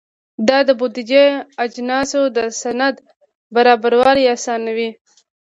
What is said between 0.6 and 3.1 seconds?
د بودیجوي اجناسو د سند